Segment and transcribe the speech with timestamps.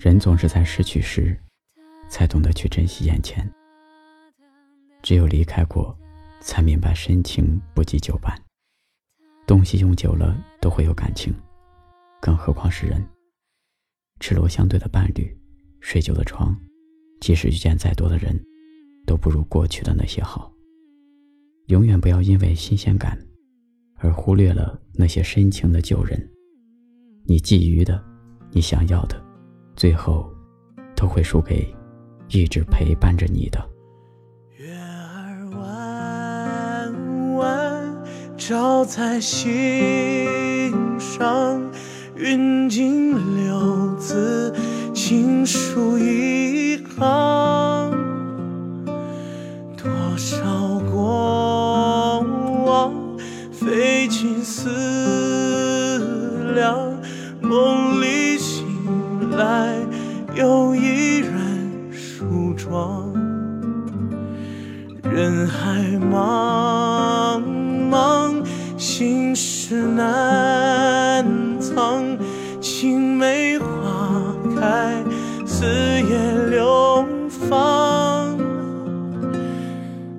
[0.00, 1.36] 人总是在失去时，
[2.08, 3.46] 才懂得去珍惜眼前。
[5.02, 5.94] 只有离开过，
[6.40, 8.34] 才明白深情不及久伴。
[9.46, 11.34] 东西用久了都会有感情，
[12.18, 13.06] 更何况是人。
[14.20, 15.38] 赤裸相对的伴侣，
[15.82, 16.58] 睡久的床，
[17.20, 18.42] 即使遇见再多的人，
[19.06, 20.50] 都不如过去的那些好。
[21.66, 23.22] 永远不要因为新鲜感，
[23.98, 26.18] 而忽略了那些深情的旧人。
[27.26, 28.02] 你觊觎的，
[28.50, 29.22] 你想要的，
[29.80, 30.30] 最后，
[30.94, 31.74] 都会输给
[32.28, 33.58] 一直陪伴着你的。
[34.58, 38.04] 月儿弯弯，
[38.36, 40.70] 照在心
[41.00, 41.58] 上。
[42.14, 44.54] 云尽留字，
[44.92, 47.90] 轻书一行。
[49.78, 52.20] 多少过
[52.66, 52.92] 往，
[53.50, 54.99] 费尽思
[60.34, 63.12] 又一人梳妆。
[65.02, 67.42] 人海茫
[67.90, 68.44] 茫，
[68.76, 71.24] 心事难
[71.58, 72.04] 藏。
[72.60, 73.66] 青梅花
[74.54, 75.02] 开，
[75.46, 78.36] 四野流芳。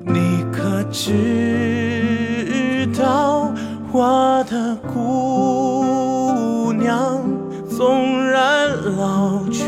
[0.06, 3.54] 你可知道，
[3.92, 7.22] 我的姑娘，
[7.70, 9.64] 纵然老去，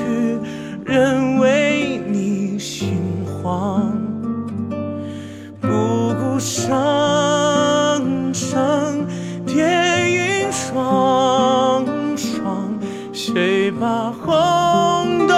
[0.93, 3.91] 人为你心慌。
[5.59, 5.67] 不
[6.13, 9.07] 顾声声
[9.43, 9.65] 叠
[10.11, 11.83] 云双
[12.15, 12.77] 双。
[13.11, 15.35] 谁把红豆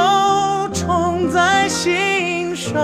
[0.73, 2.75] 种在心上？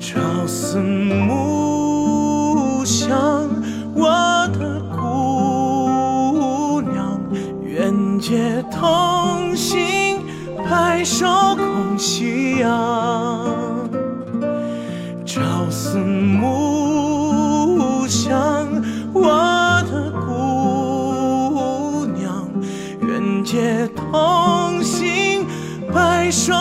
[0.00, 3.48] 朝思暮想，
[3.94, 7.20] 我的姑娘，
[7.62, 9.78] 愿结同心，
[10.70, 12.68] 白首共夕阳。
[15.24, 18.66] 朝思暮想，
[19.12, 19.30] 我
[19.90, 22.48] 的姑娘，
[23.02, 23.44] 愿。
[23.44, 25.46] 结同心，
[25.92, 26.54] 白首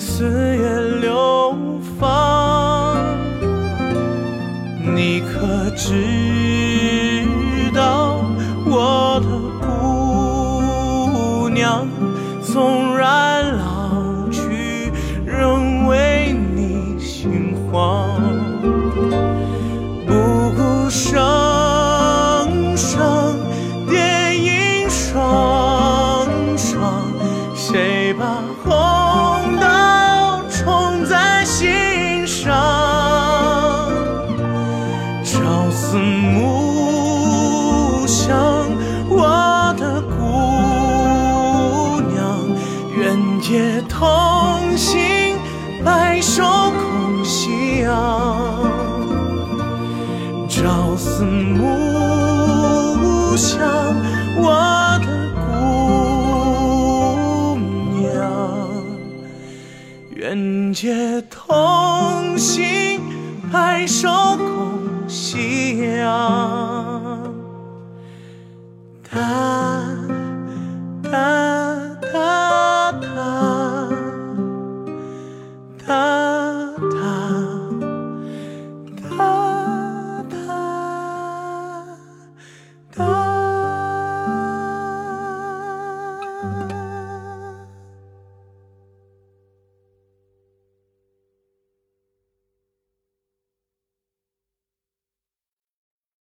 [0.00, 0.24] 四
[0.56, 0.64] 叶
[1.02, 1.62] 流
[1.98, 2.96] 芳。
[4.96, 7.28] 你可知
[7.74, 8.24] 道，
[8.64, 9.28] 我的
[9.60, 11.86] 姑娘，
[12.42, 14.90] 纵然老去，
[15.26, 18.18] 仍为你心慌。
[20.06, 20.12] 不
[20.56, 23.36] 顾声声
[23.86, 27.04] 叠影双双，
[27.54, 28.72] 谁把红
[35.32, 38.36] 朝思暮想，
[39.08, 42.48] 我的姑娘，
[42.98, 45.36] 愿结同心，
[45.84, 46.42] 白首
[46.72, 47.92] 共夕阳。
[50.48, 53.60] 朝思暮想，
[54.36, 54.50] 我
[55.06, 57.56] 的姑
[58.00, 58.10] 娘，
[60.16, 62.99] 愿结同心，
[63.50, 67.34] 白首共夕阳。